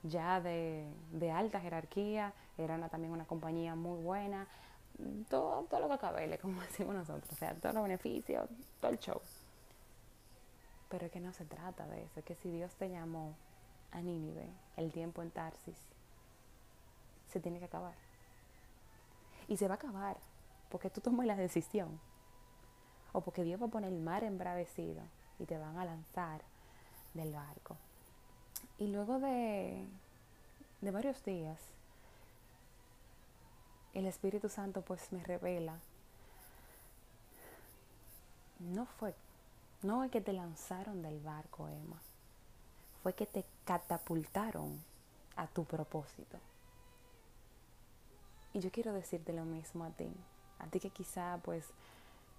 ya 0.04 0.40
de, 0.40 0.86
alta 1.34 1.60
jerarquía, 1.60 2.32
era 2.56 2.88
también 2.88 3.12
una 3.12 3.24
compañía 3.24 3.74
muy 3.74 4.02
buena, 4.02 4.46
todo, 5.28 5.64
todo 5.64 5.80
lo 5.80 5.88
que 5.88 5.94
acabele, 5.94 6.38
como 6.38 6.60
decimos 6.62 6.94
nosotros, 6.94 7.30
o 7.32 7.36
sea, 7.36 7.54
todos 7.54 7.74
los 7.74 7.84
beneficios, 7.84 8.48
todo 8.80 8.90
el 8.90 8.98
show. 8.98 9.20
Pero 10.88 11.06
es 11.06 11.12
que 11.12 11.20
no 11.20 11.32
se 11.32 11.44
trata 11.44 11.86
de 11.86 12.04
eso, 12.04 12.20
es 12.20 12.24
que 12.24 12.34
si 12.34 12.50
Dios 12.50 12.74
te 12.74 12.88
llamó 12.88 13.34
a 13.90 14.00
Nínive, 14.00 14.48
el 14.76 14.92
tiempo 14.92 15.22
en 15.22 15.30
Tarsis, 15.30 15.78
se 17.32 17.40
tiene 17.40 17.58
que 17.58 17.64
acabar. 17.64 17.94
Y 19.48 19.56
se 19.56 19.66
va 19.66 19.74
a 19.74 19.76
acabar 19.76 20.16
porque 20.68 20.90
tú 20.90 21.00
tomas 21.00 21.26
la 21.26 21.36
decisión. 21.36 22.00
O 23.12 23.20
porque 23.20 23.44
Dios 23.44 23.60
va 23.60 23.66
a 23.66 23.70
poner 23.70 23.92
el 23.92 24.00
mar 24.00 24.24
embravecido 24.24 25.02
y 25.38 25.46
te 25.46 25.56
van 25.56 25.78
a 25.78 25.84
lanzar 25.84 26.42
del 27.14 27.32
barco. 27.32 27.76
Y 28.78 28.88
luego 28.88 29.18
de, 29.18 29.86
de 30.80 30.90
varios 30.90 31.24
días, 31.24 31.58
el 33.94 34.06
Espíritu 34.06 34.48
Santo 34.48 34.82
pues 34.82 35.12
me 35.12 35.22
revela, 35.22 35.78
no 38.58 38.86
fue, 38.86 39.14
no 39.82 40.04
es 40.04 40.10
que 40.10 40.20
te 40.20 40.32
lanzaron 40.32 41.02
del 41.02 41.20
barco, 41.20 41.68
Emma, 41.68 42.00
fue 43.02 43.14
que 43.14 43.26
te 43.26 43.44
catapultaron 43.64 44.82
a 45.36 45.46
tu 45.46 45.64
propósito. 45.64 46.38
Y 48.52 48.60
yo 48.60 48.70
quiero 48.70 48.92
decirte 48.92 49.32
lo 49.32 49.44
mismo 49.44 49.84
a 49.84 49.90
ti. 49.90 50.08
A 50.60 50.66
ti 50.66 50.80
que 50.80 50.90
quizá 50.90 51.38
pues 51.42 51.66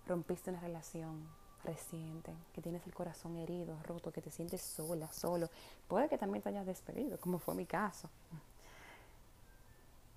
rompiste 0.07 0.49
una 0.49 0.61
relación 0.61 1.27
reciente, 1.65 2.31
que 2.53 2.61
tienes 2.61 2.85
el 2.85 2.93
corazón 2.93 3.37
herido, 3.37 3.77
roto, 3.83 4.11
que 4.11 4.21
te 4.21 4.31
sientes 4.31 4.61
sola, 4.61 5.11
solo. 5.11 5.49
Puede 5.87 6.07
que 6.07 6.17
también 6.17 6.41
te 6.41 6.49
hayas 6.49 6.65
despedido, 6.65 7.19
como 7.19 7.39
fue 7.39 7.55
mi 7.55 7.65
caso. 7.65 8.09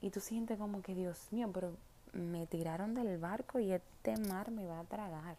Y 0.00 0.10
tú 0.10 0.20
sientes 0.20 0.58
como 0.58 0.82
que, 0.82 0.94
Dios 0.94 1.18
mío, 1.32 1.50
pero 1.52 1.72
me 2.12 2.46
tiraron 2.46 2.94
del 2.94 3.18
barco 3.18 3.58
y 3.58 3.72
este 3.72 4.16
mar 4.16 4.50
me 4.50 4.66
va 4.66 4.80
a 4.80 4.84
tragar. 4.84 5.36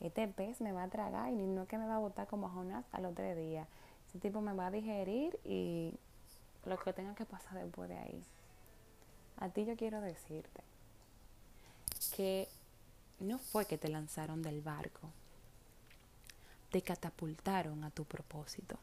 Este 0.00 0.28
pez 0.28 0.60
me 0.60 0.72
va 0.72 0.84
a 0.84 0.88
tragar 0.88 1.32
y 1.32 1.36
no 1.36 1.62
es 1.62 1.68
que 1.68 1.78
me 1.78 1.86
va 1.86 1.96
a 1.96 2.00
botar 2.00 2.26
como 2.26 2.46
a 2.46 2.50
Jonás 2.50 2.84
al 2.92 3.06
otro 3.06 3.34
día. 3.34 3.66
Ese 4.08 4.18
tipo 4.18 4.40
me 4.40 4.52
va 4.52 4.66
a 4.66 4.70
digerir 4.70 5.38
y 5.44 5.94
lo 6.64 6.78
que 6.78 6.92
tenga 6.92 7.14
que 7.14 7.24
pasar 7.24 7.54
después 7.54 7.88
de 7.88 7.96
ahí. 7.96 8.22
A 9.38 9.48
ti 9.48 9.64
yo 9.64 9.76
quiero 9.76 10.00
decirte 10.00 10.62
que 12.14 12.48
no 13.20 13.38
fue 13.38 13.66
que 13.66 13.78
te 13.78 13.88
lanzaron 13.88 14.42
del 14.42 14.60
barco, 14.60 15.10
te 16.70 16.82
catapultaron 16.82 17.84
a 17.84 17.90
tu 17.90 18.04
propósito. 18.04 18.76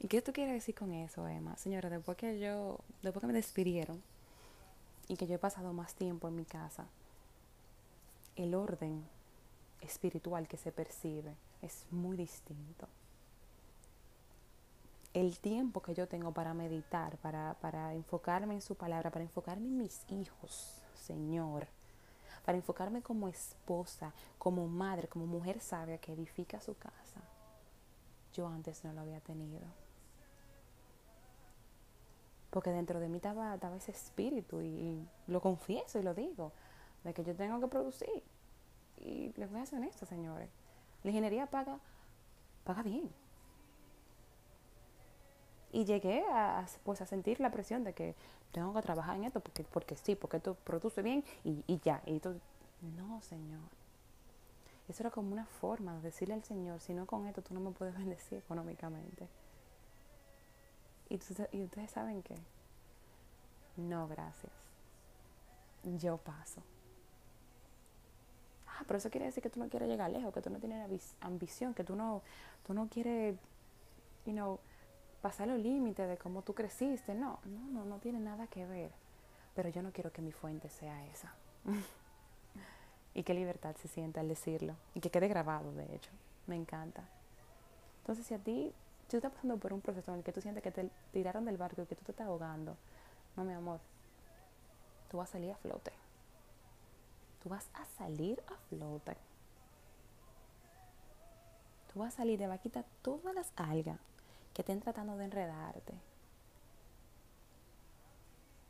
¿Y 0.00 0.08
qué 0.08 0.20
tú 0.20 0.32
quieres 0.32 0.54
decir 0.54 0.74
con 0.74 0.92
eso, 0.92 1.26
Emma? 1.26 1.56
Señora, 1.56 1.88
después 1.88 2.16
que 2.16 2.38
yo, 2.38 2.78
después 3.02 3.20
que 3.20 3.26
me 3.26 3.32
despidieron 3.32 4.02
y 5.08 5.16
que 5.16 5.26
yo 5.26 5.36
he 5.36 5.38
pasado 5.38 5.72
más 5.72 5.94
tiempo 5.94 6.28
en 6.28 6.36
mi 6.36 6.44
casa, 6.44 6.86
el 8.36 8.54
orden 8.54 9.04
espiritual 9.80 10.48
que 10.48 10.56
se 10.56 10.72
percibe 10.72 11.34
es 11.62 11.86
muy 11.90 12.16
distinto 12.16 12.88
el 15.14 15.38
tiempo 15.38 15.80
que 15.80 15.94
yo 15.94 16.08
tengo 16.08 16.32
para 16.32 16.52
meditar, 16.54 17.16
para, 17.18 17.54
para 17.60 17.94
enfocarme 17.94 18.54
en 18.54 18.60
su 18.60 18.74
palabra, 18.74 19.10
para 19.10 19.24
enfocarme 19.24 19.68
en 19.68 19.78
mis 19.78 20.04
hijos, 20.10 20.82
Señor, 20.94 21.68
para 22.44 22.58
enfocarme 22.58 23.02
como 23.02 23.28
esposa, 23.28 24.12
como 24.38 24.66
madre, 24.68 25.08
como 25.08 25.26
mujer 25.26 25.60
sabia 25.60 25.98
que 25.98 26.12
edifica 26.12 26.60
su 26.60 26.76
casa, 26.76 27.20
yo 28.32 28.46
antes 28.48 28.84
no 28.84 28.92
lo 28.92 29.00
había 29.00 29.20
tenido. 29.20 29.66
Porque 32.50 32.70
dentro 32.70 33.00
de 33.00 33.08
mí 33.08 33.16
estaba, 33.16 33.54
estaba 33.54 33.76
ese 33.76 33.92
espíritu 33.92 34.60
y, 34.60 35.08
lo 35.26 35.40
confieso 35.40 35.98
y 35.98 36.02
lo 36.02 36.14
digo, 36.14 36.52
de 37.02 37.14
que 37.14 37.24
yo 37.24 37.34
tengo 37.34 37.60
que 37.60 37.66
producir. 37.66 38.22
Y 38.98 39.32
les 39.36 39.50
voy 39.50 39.60
a 39.60 39.66
ser 39.66 39.78
honesta, 39.78 40.06
señores. 40.06 40.50
La 41.02 41.10
ingeniería 41.10 41.46
paga, 41.46 41.78
paga 42.64 42.82
bien 42.82 43.10
y 45.74 45.84
llegué 45.84 46.24
a, 46.30 46.64
pues, 46.84 47.00
a 47.00 47.06
sentir 47.06 47.40
la 47.40 47.50
presión 47.50 47.82
de 47.82 47.94
que 47.94 48.14
tengo 48.54 48.72
que 48.72 48.82
trabajar 48.82 49.16
en 49.16 49.24
esto 49.24 49.40
porque, 49.40 49.64
porque 49.64 49.96
sí, 49.96 50.14
porque 50.14 50.36
esto 50.36 50.54
produce 50.54 51.02
bien 51.02 51.24
y, 51.42 51.64
y 51.66 51.80
ya. 51.80 52.00
Y 52.06 52.20
no, 52.96 53.20
Señor. 53.20 53.60
Eso 54.88 55.02
era 55.02 55.10
como 55.10 55.32
una 55.32 55.46
forma 55.46 55.94
de 55.96 56.02
decirle 56.02 56.34
al 56.34 56.44
Señor, 56.44 56.80
si 56.80 56.94
no 56.94 57.04
con 57.06 57.26
esto 57.26 57.42
tú 57.42 57.52
no 57.52 57.60
me 57.60 57.72
puedes 57.72 57.94
bendecir 57.98 58.38
económicamente. 58.38 59.28
Y, 61.08 61.18
y 61.52 61.64
ustedes 61.64 61.90
saben 61.90 62.22
que, 62.22 62.36
no, 63.76 64.06
gracias. 64.06 64.52
Yo 65.98 66.16
paso. 66.16 66.62
Ah, 68.66 68.84
pero 68.86 68.98
eso 68.98 69.10
quiere 69.10 69.26
decir 69.26 69.42
que 69.42 69.50
tú 69.50 69.60
no 69.60 69.68
quieres 69.68 69.88
llegar 69.88 70.10
lejos, 70.10 70.32
que 70.32 70.40
tú 70.40 70.50
no 70.50 70.58
tienes 70.58 71.14
ambición, 71.20 71.74
que 71.74 71.84
tú 71.84 71.96
no, 71.96 72.22
tú 72.66 72.72
no 72.72 72.88
quieres, 72.88 73.36
you 74.26 74.32
know, 74.32 74.58
pasar 75.24 75.48
los 75.48 75.58
límites 75.58 76.06
de 76.06 76.18
cómo 76.18 76.42
tú 76.42 76.52
creciste. 76.52 77.14
No, 77.14 77.38
no, 77.46 77.60
no, 77.70 77.86
no 77.86 77.98
tiene 77.98 78.20
nada 78.20 78.46
que 78.46 78.66
ver. 78.66 78.90
Pero 79.54 79.70
yo 79.70 79.80
no 79.80 79.90
quiero 79.90 80.12
que 80.12 80.20
mi 80.20 80.32
fuente 80.32 80.68
sea 80.68 81.02
esa. 81.06 81.32
y 83.14 83.22
qué 83.22 83.32
libertad 83.32 83.74
se 83.80 83.88
sienta 83.88 84.20
al 84.20 84.28
decirlo. 84.28 84.74
Y 84.92 85.00
que 85.00 85.08
quede 85.08 85.26
grabado, 85.28 85.72
de 85.72 85.84
hecho. 85.94 86.10
Me 86.46 86.56
encanta. 86.56 87.04
Entonces, 88.02 88.26
si 88.26 88.34
a 88.34 88.38
ti, 88.38 88.74
si 89.04 89.12
tú 89.12 89.16
estás 89.16 89.32
pasando 89.32 89.56
por 89.56 89.72
un 89.72 89.80
proceso 89.80 90.12
en 90.12 90.18
el 90.18 90.24
que 90.24 90.32
tú 90.32 90.42
sientes 90.42 90.62
que 90.62 90.70
te 90.70 90.90
tiraron 91.10 91.46
del 91.46 91.56
barco 91.56 91.80
y 91.80 91.86
que 91.86 91.96
tú 91.96 92.04
te 92.04 92.12
estás 92.12 92.26
ahogando, 92.26 92.76
no, 93.34 93.44
mi 93.44 93.54
amor, 93.54 93.80
tú 95.10 95.16
vas 95.16 95.30
a 95.30 95.32
salir 95.32 95.52
a 95.52 95.56
flote. 95.56 95.92
Tú 97.42 97.48
vas 97.48 97.66
a 97.72 97.86
salir 97.96 98.42
a 98.46 98.56
flote. 98.68 99.16
Tú 101.90 102.00
vas 102.00 102.12
a 102.12 102.16
salir, 102.18 102.38
te 102.38 102.46
va 102.46 102.54
a 102.54 102.58
quitar 102.58 102.84
todas 103.00 103.34
las 103.34 103.50
algas 103.56 103.98
que 104.54 104.62
estén 104.62 104.80
tratando 104.80 105.16
de 105.16 105.24
enredarte. 105.24 105.92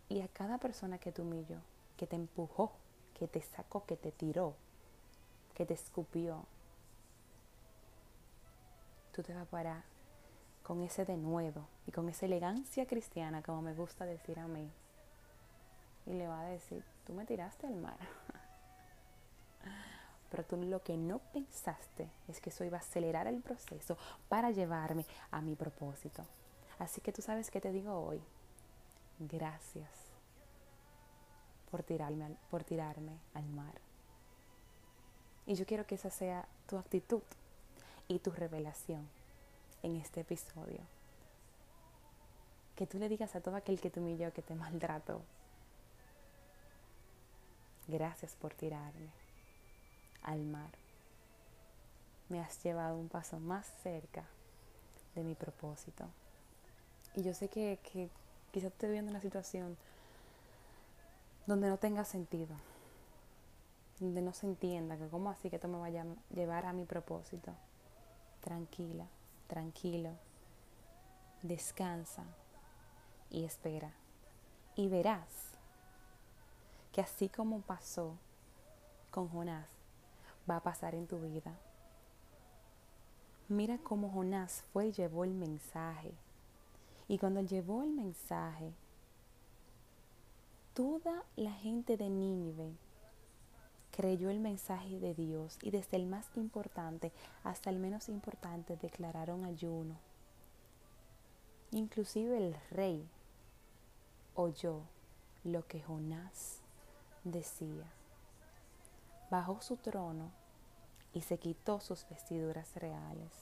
Y 0.09 0.21
a 0.21 0.29
cada 0.29 0.59
persona 0.59 0.99
que 0.99 1.13
te 1.13 1.23
humilló, 1.23 1.59
que 1.97 2.07
te 2.07 2.17
empujó, 2.17 2.73
que 3.19 3.29
te 3.29 3.43
sacó, 3.43 3.85
que 3.85 3.97
te 3.97 4.11
tiró, 4.11 4.55
que 5.55 5.67
te 5.67 5.75
escupió, 5.75 6.45
tú 9.13 9.23
te 9.23 9.33
vas 9.33 9.43
a 9.43 9.51
parar 9.51 9.85
con 10.63 10.83
ese 10.83 11.05
denuedo 11.05 11.67
y 11.87 11.93
con 11.93 12.09
esa 12.09 12.27
elegancia 12.27 12.87
cristiana, 12.87 13.43
como 13.43 13.63
me 13.63 13.75
gusta 13.75 14.07
decir 14.07 14.39
a 14.39 14.49
mí. 14.49 14.71
Y 16.07 16.15
le 16.15 16.27
va 16.27 16.41
a 16.41 16.49
decir, 16.49 16.83
tú 17.07 17.13
me 17.13 17.25
tiraste 17.25 17.67
al 17.67 17.77
mar. 17.77 17.99
Pero 20.35 20.47
tú 20.47 20.57
lo 20.57 20.83
que 20.83 20.97
no 20.97 21.21
pensaste 21.33 22.11
es 22.27 22.41
que 22.41 22.51
eso 22.51 22.65
iba 22.65 22.79
a 22.79 22.81
acelerar 22.81 23.29
el 23.29 23.41
proceso 23.41 23.97
para 24.29 24.51
llevarme 24.51 25.07
a 25.31 25.41
mi 25.41 25.55
propósito. 25.55 26.25
Así 26.81 27.01
que 27.01 27.13
tú 27.13 27.23
sabes 27.23 27.53
qué 27.53 27.61
te 27.61 27.71
digo 27.71 27.97
hoy. 27.97 28.21
Gracias 29.21 29.89
por 31.71 31.85
tirarme, 31.85 32.37
por 32.51 32.65
tirarme 32.65 33.17
al 33.33 33.47
mar. 33.47 33.81
Y 35.47 35.55
yo 35.55 35.67
quiero 35.67 35.87
que 35.87 35.95
esa 35.95 36.11
sea 36.11 36.49
tu 36.67 36.79
actitud 36.79 37.23
y 38.09 38.19
tu 38.19 38.33
revelación 38.33 39.09
en 39.85 39.95
este 39.95 40.23
episodio. 40.23 40.81
Que 42.75 42.89
tú 42.89 42.99
le 42.99 43.09
digas 43.09 43.37
a 43.37 43.41
todo 43.41 43.55
aquel 43.55 43.81
que 43.81 43.91
te 43.91 44.01
humilló, 44.01 44.33
que 44.33 44.43
te 44.43 44.57
maltrató. 44.57 45.23
Gracias 47.87 48.35
por 48.35 48.53
tirarme 48.53 49.24
al 50.25 50.41
mar. 50.41 50.71
Me 52.29 52.41
has 52.41 52.63
llevado 52.63 52.97
un 52.97 53.09
paso 53.09 53.39
más 53.39 53.67
cerca 53.83 54.25
de 55.15 55.23
mi 55.23 55.35
propósito. 55.35 56.07
Y 57.15 57.23
yo 57.23 57.33
sé 57.33 57.49
que, 57.49 57.79
que 57.93 58.11
quizás 58.51 58.73
estoy 58.73 58.91
viendo 58.91 59.11
una 59.11 59.21
situación 59.21 59.77
donde 61.47 61.69
no 61.69 61.77
tenga 61.77 62.05
sentido, 62.05 62.57
donde 64.01 64.23
no 64.23 64.33
se 64.33 64.47
entienda 64.47 64.97
que 64.97 65.09
cómo 65.09 65.31
así 65.31 65.51
que 65.51 65.57
esto 65.57 65.69
me 65.69 65.79
vaya 65.79 66.03
a 66.03 66.35
llevar 66.35 66.67
a 66.67 66.73
mi 66.73 66.85
propósito. 66.85 67.53
Tranquila, 68.41 69.07
tranquilo, 69.47 70.11
descansa 71.43 72.25
y 73.31 73.45
espera. 73.45 73.93
Y 74.77 74.89
verás 74.89 75.29
que 76.93 77.01
así 77.01 77.29
como 77.29 77.61
pasó 77.61 78.17
con 79.11 79.29
Jonás, 79.29 79.67
va 80.49 80.57
a 80.57 80.63
pasar 80.63 80.95
en 80.95 81.07
tu 81.07 81.21
vida. 81.21 81.59
Mira 83.49 83.79
cómo 83.79 84.11
Jonás 84.11 84.65
fue 84.73 84.89
y 84.89 84.93
llevó 84.93 85.25
el 85.25 85.35
mensaje. 85.35 86.13
Y 87.09 87.19
cuando 87.19 87.43
llevó 87.43 87.83
el 87.83 87.91
mensaje, 87.91 88.73
toda 90.73 91.25
la 91.37 91.53
gente 91.53 91.97
de 91.97 92.09
Nínive 92.09 92.73
creyó 93.91 94.31
el 94.31 94.41
mensaje 94.41 94.99
de 94.99 95.15
Dios 95.15 95.59
y 95.63 95.71
desde 95.71 95.97
el 95.97 96.07
más 96.07 96.27
importante 96.37 97.13
hasta 97.45 97.71
el 97.71 97.79
menos 97.79 98.09
importante 98.09 98.77
declararon 98.77 99.45
ayuno. 99.45 99.97
Inclusive 101.71 102.37
el 102.37 102.57
rey 102.71 103.07
oyó 104.35 104.81
lo 105.45 105.67
que 105.67 105.83
Jonás 105.83 106.61
decía. 107.25 107.85
Bajó 109.37 109.61
su 109.63 109.77
trono 109.77 110.31
y 111.13 111.23
se 111.23 111.39
quitó 111.39 111.81
sus 111.81 112.09
vestiduras 112.09 112.77
reales. 112.77 113.33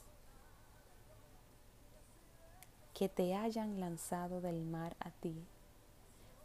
Que 2.95 3.11
te 3.11 3.35
hayan 3.35 3.79
lanzado 3.79 4.41
del 4.41 4.63
mar 4.63 4.97
a 5.01 5.11
ti 5.11 5.37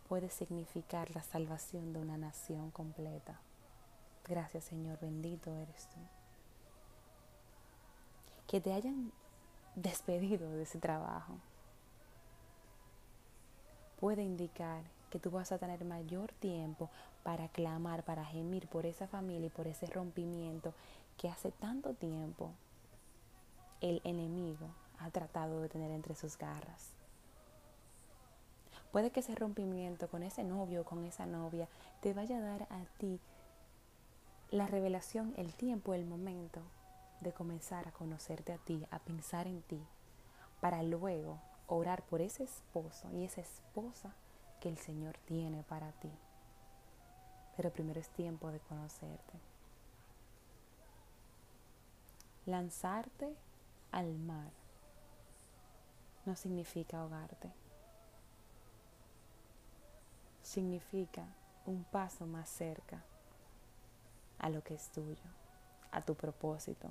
puede 0.10 0.30
significar 0.30 1.16
la 1.16 1.24
salvación 1.24 1.94
de 1.94 2.00
una 2.00 2.18
nación 2.18 2.72
completa. 2.72 3.40
Gracias 4.26 4.66
Señor, 4.66 5.00
bendito 5.00 5.56
eres 5.56 5.88
tú. 5.88 6.00
Que 8.48 8.60
te 8.60 8.74
hayan 8.74 9.14
despedido 9.76 10.52
de 10.52 10.64
ese 10.64 10.78
trabajo 10.78 11.38
puede 13.98 14.24
indicar 14.24 14.84
que 15.10 15.20
tú 15.20 15.32
vas 15.32 15.52
a 15.52 15.58
tener 15.58 15.86
mayor 15.86 16.34
tiempo 16.34 16.90
para 17.28 17.50
clamar, 17.50 18.04
para 18.04 18.24
gemir 18.24 18.70
por 18.70 18.86
esa 18.86 19.06
familia 19.06 19.48
y 19.48 19.50
por 19.50 19.68
ese 19.68 19.86
rompimiento 19.88 20.74
que 21.18 21.28
hace 21.28 21.52
tanto 21.52 21.94
tiempo 21.94 22.52
el 23.82 24.00
enemigo 24.06 24.70
ha 24.98 25.12
tratado 25.12 25.60
de 25.60 25.68
tener 25.68 25.92
entre 25.92 26.16
sus 26.16 26.38
garras. 26.38 26.94
Puede 28.94 29.12
que 29.12 29.20
ese 29.20 29.36
rompimiento 29.36 30.08
con 30.08 30.24
ese 30.24 30.46
novio 30.46 30.84
o 30.84 30.86
con 30.86 31.04
esa 31.04 31.26
novia 31.26 31.68
te 32.00 32.14
vaya 32.14 32.38
a 32.38 32.40
dar 32.40 32.62
a 32.70 32.86
ti 32.98 33.20
la 34.50 34.66
revelación, 34.66 35.34
el 35.36 35.54
tiempo, 35.54 35.94
el 35.94 36.06
momento 36.06 36.62
de 37.20 37.34
comenzar 37.34 37.90
a 37.90 37.92
conocerte 37.92 38.54
a 38.54 38.58
ti, 38.58 38.88
a 38.90 39.00
pensar 39.00 39.48
en 39.48 39.62
ti, 39.64 39.84
para 40.62 40.82
luego 40.82 41.42
orar 41.68 42.04
por 42.04 42.22
ese 42.22 42.46
esposo 42.46 43.12
y 43.12 43.26
esa 43.26 43.42
esposa 43.42 44.14
que 44.62 44.70
el 44.70 44.78
Señor 44.78 45.18
tiene 45.26 45.64
para 45.64 45.92
ti. 45.92 46.10
Pero 47.58 47.72
primero 47.72 48.00
es 48.00 48.10
tiempo 48.10 48.52
de 48.52 48.60
conocerte. 48.60 49.34
Lanzarte 52.46 53.36
al 53.92 54.18
mar 54.20 54.52
no 56.26 56.36
significa 56.36 57.00
ahogarte. 57.00 57.52
Significa 60.44 61.26
un 61.66 61.84
paso 61.84 62.26
más 62.26 62.48
cerca 62.48 63.04
a 64.40 64.50
lo 64.50 64.64
que 64.64 64.76
es 64.76 64.90
tuyo, 64.92 65.30
a 65.92 66.02
tu 66.02 66.16
propósito. 66.16 66.90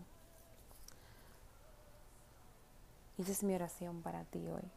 Y 3.16 3.22
esa 3.22 3.32
es 3.32 3.42
mi 3.44 3.54
oración 3.54 4.02
para 4.02 4.24
ti 4.24 4.46
hoy. 4.48 4.70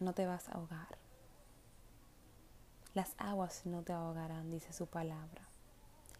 No 0.00 0.12
te 0.12 0.26
vas 0.26 0.48
a 0.48 0.52
ahogar. 0.52 0.98
Las 2.92 3.14
aguas 3.18 3.66
no 3.66 3.82
te 3.82 3.92
ahogarán, 3.92 4.50
dice 4.50 4.72
su 4.72 4.88
palabra. 4.88 5.48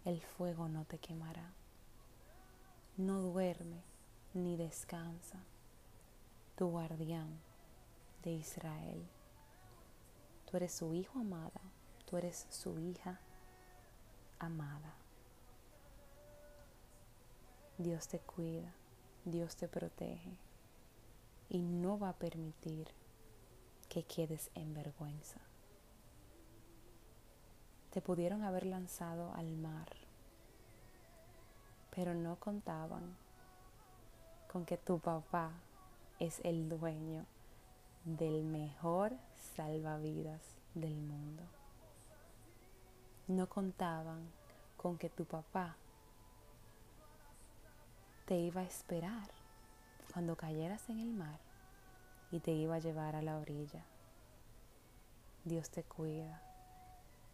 El 0.04 0.20
fuego 0.22 0.68
no 0.68 0.84
te 0.84 0.98
quemará. 0.98 1.52
No 2.96 3.20
duerme 3.20 3.82
ni 4.34 4.56
descansa 4.56 5.42
tu 6.54 6.68
guardián 6.68 7.40
de 8.22 8.30
Israel. 8.32 9.04
Tú 10.48 10.56
eres 10.58 10.72
su 10.72 10.94
hijo 10.94 11.18
amada, 11.18 11.60
tú 12.06 12.16
eres 12.16 12.46
su 12.50 12.78
hija 12.78 13.18
amada. 14.38 14.94
Dios 17.78 18.06
te 18.06 18.20
cuida, 18.20 18.72
Dios 19.24 19.56
te 19.56 19.66
protege 19.66 20.36
y 21.48 21.62
no 21.62 21.98
va 21.98 22.10
a 22.10 22.18
permitir 22.18 22.88
que 23.88 24.04
quedes 24.04 24.50
en 24.54 24.72
vergüenza. 24.72 25.49
Te 27.90 28.00
pudieron 28.00 28.44
haber 28.44 28.66
lanzado 28.66 29.32
al 29.34 29.50
mar, 29.56 29.88
pero 31.90 32.14
no 32.14 32.36
contaban 32.36 33.16
con 34.52 34.64
que 34.64 34.76
tu 34.76 35.00
papá 35.00 35.50
es 36.20 36.40
el 36.44 36.68
dueño 36.68 37.26
del 38.04 38.44
mejor 38.44 39.12
salvavidas 39.56 40.40
del 40.74 40.96
mundo. 40.96 41.42
No 43.26 43.48
contaban 43.48 44.28
con 44.76 44.96
que 44.96 45.08
tu 45.08 45.24
papá 45.24 45.76
te 48.26 48.36
iba 48.36 48.60
a 48.60 48.64
esperar 48.64 49.28
cuando 50.12 50.36
cayeras 50.36 50.88
en 50.88 51.00
el 51.00 51.12
mar 51.12 51.38
y 52.30 52.38
te 52.40 52.52
iba 52.52 52.76
a 52.76 52.80
llevar 52.80 53.16
a 53.16 53.22
la 53.22 53.38
orilla. 53.38 53.84
Dios 55.44 55.70
te 55.70 55.82
cuida, 55.82 56.40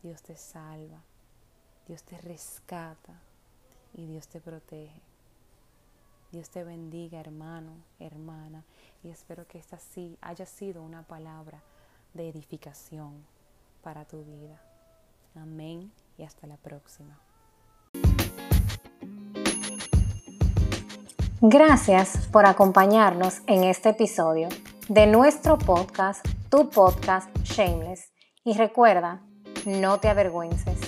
Dios 0.06 0.22
te 0.22 0.36
salva, 0.36 1.02
Dios 1.88 2.04
te 2.04 2.16
rescata 2.18 3.20
y 3.92 4.06
Dios 4.06 4.28
te 4.28 4.40
protege. 4.40 5.02
Dios 6.30 6.48
te 6.48 6.62
bendiga, 6.62 7.18
hermano, 7.18 7.72
hermana, 7.98 8.62
y 9.02 9.10
espero 9.10 9.48
que 9.48 9.58
esta 9.58 9.80
sí 9.80 10.16
haya 10.20 10.46
sido 10.46 10.84
una 10.84 11.02
palabra 11.02 11.60
de 12.14 12.28
edificación 12.28 13.26
para 13.82 14.04
tu 14.04 14.22
vida. 14.22 14.62
Amén 15.34 15.90
y 16.16 16.22
hasta 16.22 16.46
la 16.46 16.56
próxima. 16.56 17.18
Gracias 21.40 22.28
por 22.28 22.46
acompañarnos 22.46 23.40
en 23.48 23.64
este 23.64 23.88
episodio 23.88 24.50
de 24.88 25.08
nuestro 25.08 25.58
podcast, 25.58 26.24
tu 26.48 26.70
podcast 26.70 27.28
Shameless. 27.38 28.12
Y 28.44 28.52
recuerda, 28.56 29.25
no 29.66 29.98
te 29.98 30.08
avergüences. 30.08 30.85